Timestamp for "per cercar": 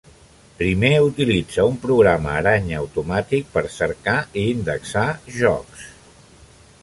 3.57-4.17